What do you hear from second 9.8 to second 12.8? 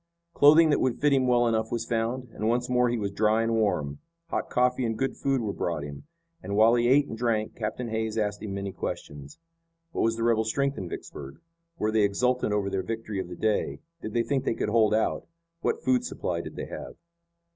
What was the rebel strength in Vicksburg? Were they exultant over